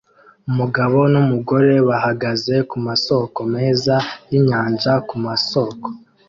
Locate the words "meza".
3.55-3.95